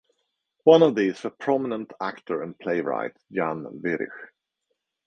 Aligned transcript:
One 0.63 0.81
of 0.81 0.95
these 0.95 1.23
was 1.23 1.33
prominent 1.37 1.93
actor 2.01 2.41
and 2.41 2.57
playwright 2.57 3.15
Jan 3.31 3.65
Werich. 3.85 4.31